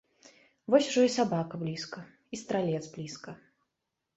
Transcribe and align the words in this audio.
Вось 0.73 0.87
ужо 0.91 1.03
і 1.07 1.11
сабака 1.17 1.61
блізка, 1.65 1.99
і 2.37 2.41
стралец 2.43 2.83
блізка. 2.97 3.37